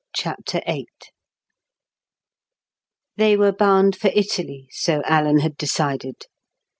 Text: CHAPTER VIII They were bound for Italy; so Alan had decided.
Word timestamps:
CHAPTER 0.15 0.61
VIII 0.65 0.87
They 3.17 3.37
were 3.37 3.51
bound 3.51 3.95
for 3.95 4.07
Italy; 4.15 4.67
so 4.71 5.03
Alan 5.05 5.41
had 5.41 5.55
decided. 5.57 6.23